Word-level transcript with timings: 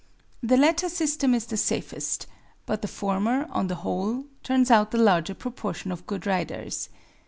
The 0.41 0.57
latter 0.57 0.89
system 0.89 1.35
is 1.35 1.45
the 1.45 1.57
safest; 1.57 2.25
but 2.65 2.81
the 2.81 2.87
former, 2.87 3.45
on 3.51 3.67
the 3.67 3.75
whole, 3.85 4.25
turns 4.41 4.71
out 4.71 4.89
the 4.89 4.97
larger 4.97 5.35
proportion 5.35 5.91
of 5.91 6.07
good 6.07 6.25
riders. 6.25 6.89